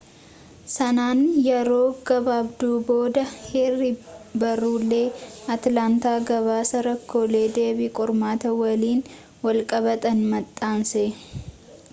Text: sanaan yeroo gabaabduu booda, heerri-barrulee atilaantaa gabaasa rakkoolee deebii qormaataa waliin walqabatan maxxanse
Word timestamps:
sanaan 0.75 1.19
yeroo 1.47 1.81
gabaabduu 2.09 2.77
booda, 2.87 3.25
heerri-barrulee 3.49 5.03
atilaantaa 5.57 6.17
gabaasa 6.31 6.83
rakkoolee 6.89 7.45
deebii 7.61 7.91
qormaataa 8.01 8.55
waliin 8.65 9.07
walqabatan 9.47 10.29
maxxanse 10.35 11.05